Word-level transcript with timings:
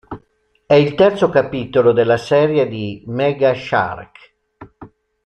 È 0.65 0.73
il 0.73 0.95
terzo 0.95 1.29
capitolo 1.29 1.91
della 1.91 2.17
serie 2.17 2.67
di 2.67 3.03
Mega 3.05 3.53
Shark. 3.53 4.33